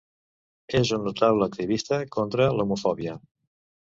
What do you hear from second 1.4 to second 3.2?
activista contra l'homofòbia.